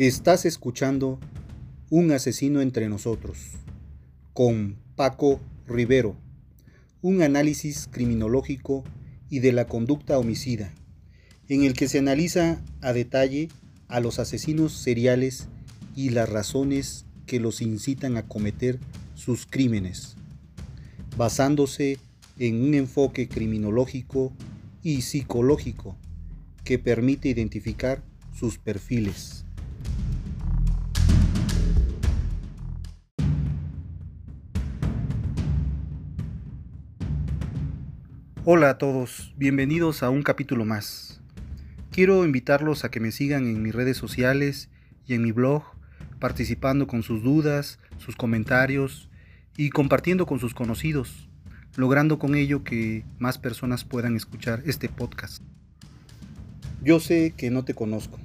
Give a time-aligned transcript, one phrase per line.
[0.00, 1.20] Estás escuchando
[1.90, 3.36] Un asesino entre nosotros
[4.32, 6.16] con Paco Rivero,
[7.02, 8.82] un análisis criminológico
[9.28, 10.72] y de la conducta homicida,
[11.50, 13.50] en el que se analiza a detalle
[13.88, 15.48] a los asesinos seriales
[15.94, 18.78] y las razones que los incitan a cometer
[19.14, 20.16] sus crímenes,
[21.18, 21.98] basándose
[22.38, 24.32] en un enfoque criminológico
[24.82, 25.94] y psicológico
[26.64, 29.44] que permite identificar sus perfiles.
[38.46, 41.20] Hola a todos, bienvenidos a un capítulo más.
[41.90, 44.70] Quiero invitarlos a que me sigan en mis redes sociales
[45.06, 45.62] y en mi blog,
[46.20, 49.10] participando con sus dudas, sus comentarios
[49.58, 51.28] y compartiendo con sus conocidos,
[51.76, 55.42] logrando con ello que más personas puedan escuchar este podcast.
[56.82, 58.18] Yo sé que no te conozco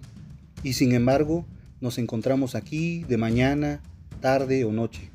[0.64, 1.46] y sin embargo
[1.82, 3.82] nos encontramos aquí de mañana,
[4.22, 5.12] tarde o noche.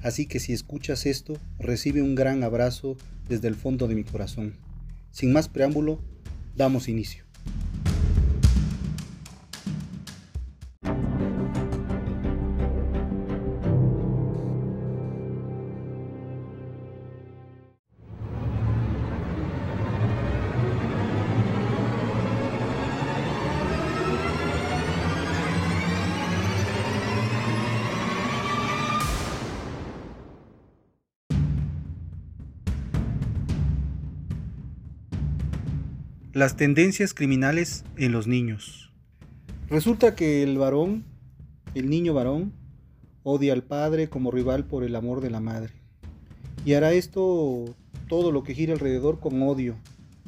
[0.00, 2.96] Así que si escuchas esto, recibe un gran abrazo
[3.28, 4.54] desde el fondo de mi corazón.
[5.10, 6.00] Sin más preámbulo,
[6.56, 7.27] damos inicio.
[36.34, 38.92] Las tendencias criminales en los niños.
[39.70, 41.04] Resulta que el varón,
[41.74, 42.52] el niño varón,
[43.22, 45.72] odia al padre como rival por el amor de la madre.
[46.66, 47.74] Y hará esto
[48.08, 49.76] todo lo que gira alrededor con odio,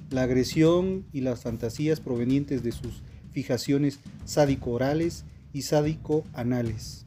[0.09, 7.05] la agresión y las fantasías provenientes de sus fijaciones sádico-orales y sádico-anales.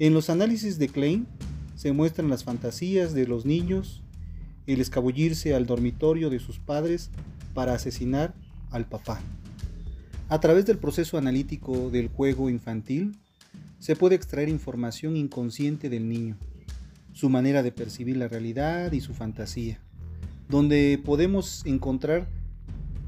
[0.00, 1.28] En los análisis de Klein
[1.76, 4.02] se muestran las fantasías de los niños,
[4.66, 7.10] el escabullirse al dormitorio de sus padres
[7.54, 8.34] para asesinar
[8.70, 9.20] al papá.
[10.28, 13.18] A través del proceso analítico del juego infantil,
[13.78, 16.36] se puede extraer información inconsciente del niño,
[17.12, 19.80] su manera de percibir la realidad y su fantasía,
[20.48, 22.28] donde podemos encontrar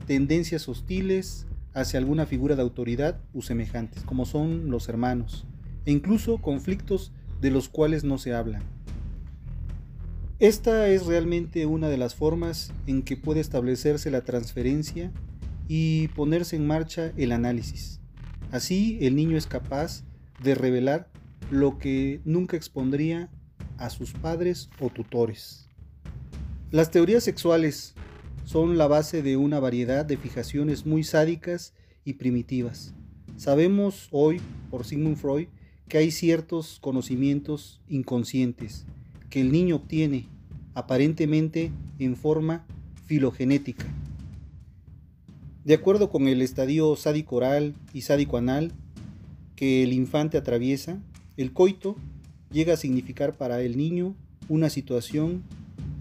[0.06, 5.46] tendencias hostiles hacia alguna figura de autoridad u semejantes, como son los hermanos,
[5.86, 8.73] e incluso conflictos de los cuales no se hablan.
[10.40, 15.12] Esta es realmente una de las formas en que puede establecerse la transferencia
[15.68, 18.00] y ponerse en marcha el análisis.
[18.50, 20.02] Así el niño es capaz
[20.42, 21.08] de revelar
[21.52, 23.30] lo que nunca expondría
[23.78, 25.68] a sus padres o tutores.
[26.72, 27.94] Las teorías sexuales
[28.44, 31.74] son la base de una variedad de fijaciones muy sádicas
[32.04, 32.92] y primitivas.
[33.36, 35.46] Sabemos hoy, por Sigmund Freud,
[35.86, 38.84] que hay ciertos conocimientos inconscientes
[39.34, 40.28] que el niño obtiene
[40.74, 42.64] aparentemente en forma
[43.06, 43.84] filogenética.
[45.64, 48.70] De acuerdo con el estadio sádico oral y sádico anal
[49.56, 51.02] que el infante atraviesa,
[51.36, 51.96] el coito
[52.52, 54.14] llega a significar para el niño
[54.48, 55.42] una situación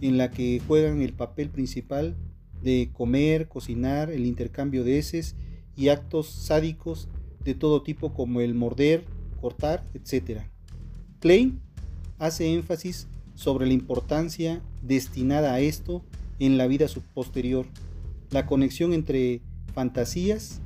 [0.01, 2.15] en la que juegan el papel principal
[2.61, 5.35] de comer, cocinar, el intercambio de heces
[5.75, 7.07] y actos sádicos
[7.43, 9.05] de todo tipo como el morder,
[9.41, 10.41] cortar, etc.
[11.19, 11.59] Klein
[12.19, 16.03] hace énfasis sobre la importancia destinada a esto
[16.39, 17.65] en la vida posterior,
[18.31, 19.41] la conexión entre
[19.73, 20.61] fantasías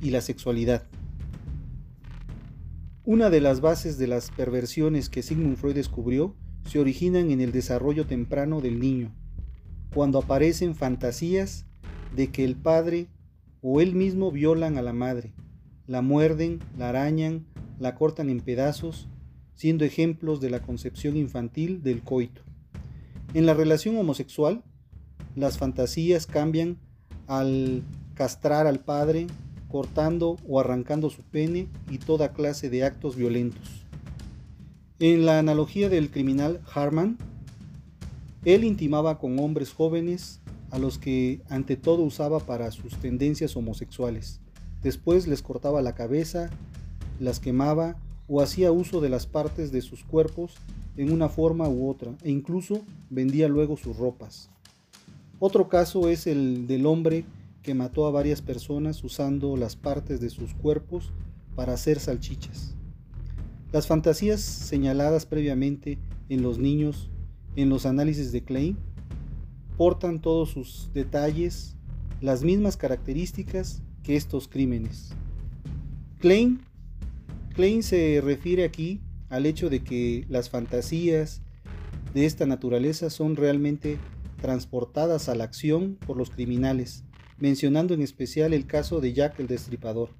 [0.00, 0.84] y la sexualidad.
[3.04, 6.34] Una de las bases de las perversiones que Sigmund Freud descubrió
[6.66, 9.12] se originan en el desarrollo temprano del niño,
[9.92, 11.66] cuando aparecen fantasías
[12.14, 13.08] de que el padre
[13.60, 15.32] o él mismo violan a la madre,
[15.86, 17.46] la muerden, la arañan,
[17.78, 19.08] la cortan en pedazos
[19.54, 22.42] siendo ejemplos de la concepción infantil del coito.
[23.34, 24.62] En la relación homosexual,
[25.36, 26.78] las fantasías cambian
[27.26, 27.82] al
[28.14, 29.26] castrar al padre,
[29.68, 33.86] cortando o arrancando su pene y toda clase de actos violentos.
[34.98, 37.16] En la analogía del criminal Harman,
[38.44, 40.40] él intimaba con hombres jóvenes
[40.70, 44.40] a los que ante todo usaba para sus tendencias homosexuales.
[44.82, 46.50] Después les cortaba la cabeza,
[47.20, 47.96] las quemaba
[48.28, 50.54] o hacía uso de las partes de sus cuerpos
[50.96, 54.50] en una forma u otra e incluso vendía luego sus ropas.
[55.38, 57.24] Otro caso es el del hombre
[57.62, 61.12] que mató a varias personas usando las partes de sus cuerpos
[61.54, 62.74] para hacer salchichas.
[63.72, 65.98] Las fantasías señaladas previamente
[66.28, 67.10] en los niños
[67.56, 68.76] en los análisis de Klein
[69.76, 71.76] portan todos sus detalles
[72.20, 75.10] las mismas características que estos crímenes.
[76.18, 76.60] Klein
[77.52, 81.42] Klein se refiere aquí al hecho de que las fantasías
[82.14, 83.98] de esta naturaleza son realmente
[84.40, 87.04] transportadas a la acción por los criminales,
[87.38, 90.10] mencionando en especial el caso de Jack el Destripador.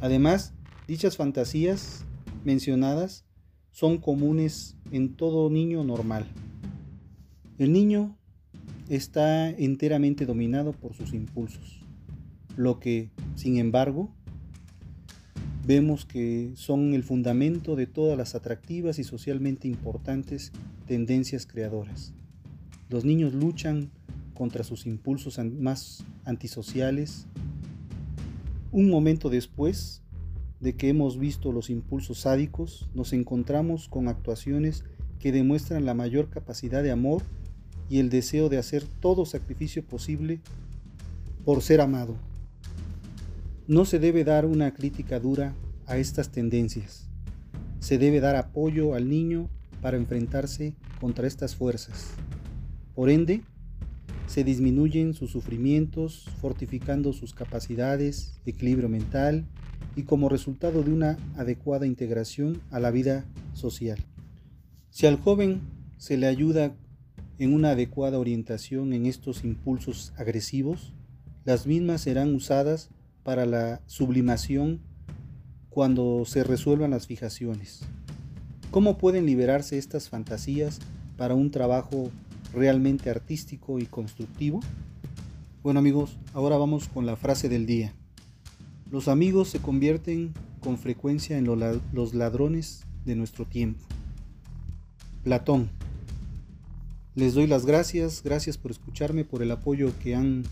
[0.00, 0.54] Además,
[0.86, 2.04] dichas fantasías
[2.44, 3.24] mencionadas
[3.70, 6.26] son comunes en todo niño normal.
[7.58, 8.16] El niño
[8.88, 11.80] está enteramente dominado por sus impulsos,
[12.56, 14.14] lo que, sin embargo,
[15.68, 20.50] vemos que son el fundamento de todas las atractivas y socialmente importantes
[20.86, 22.14] tendencias creadoras.
[22.88, 23.90] Los niños luchan
[24.32, 27.26] contra sus impulsos más antisociales.
[28.72, 30.00] Un momento después
[30.58, 34.86] de que hemos visto los impulsos sádicos, nos encontramos con actuaciones
[35.18, 37.20] que demuestran la mayor capacidad de amor
[37.90, 40.40] y el deseo de hacer todo sacrificio posible
[41.44, 42.16] por ser amado.
[43.68, 45.54] No se debe dar una crítica dura
[45.84, 47.06] a estas tendencias.
[47.80, 49.50] Se debe dar apoyo al niño
[49.82, 52.14] para enfrentarse contra estas fuerzas.
[52.94, 53.42] Por ende,
[54.26, 59.44] se disminuyen sus sufrimientos, fortificando sus capacidades, equilibrio mental
[59.96, 63.98] y como resultado de una adecuada integración a la vida social.
[64.88, 65.60] Si al joven
[65.98, 66.74] se le ayuda
[67.38, 70.94] en una adecuada orientación en estos impulsos agresivos,
[71.44, 72.88] las mismas serán usadas
[73.28, 74.80] para la sublimación
[75.68, 77.80] cuando se resuelvan las fijaciones.
[78.70, 80.78] ¿Cómo pueden liberarse estas fantasías
[81.18, 82.10] para un trabajo
[82.54, 84.60] realmente artístico y constructivo?
[85.62, 87.92] Bueno amigos, ahora vamos con la frase del día.
[88.90, 93.84] Los amigos se convierten con frecuencia en los ladrones de nuestro tiempo.
[95.22, 95.68] Platón.
[97.14, 100.44] Les doy las gracias, gracias por escucharme, por el apoyo que han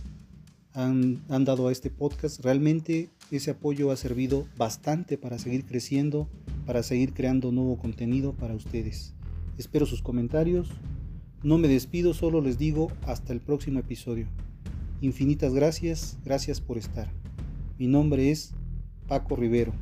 [0.77, 2.45] han, dado a este podcast.
[2.45, 6.29] Realmente ese apoyo ha servido bastante para seguir creciendo,
[6.67, 9.15] para seguir creando nuevo contenido para ustedes.
[9.57, 10.69] Espero sus comentarios.
[11.43, 14.29] No me despido, solo les digo hasta el próximo episodio.
[15.01, 17.11] Infinitas gracias, gracias por estar.
[17.79, 18.53] Mi nombre es
[19.09, 19.73] Paco Rivero.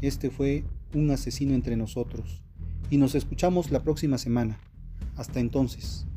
[0.00, 2.42] Este fue un asesino entre nosotros.
[2.90, 4.58] Y nos escuchamos la próxima semana.
[5.16, 6.07] Hasta entonces.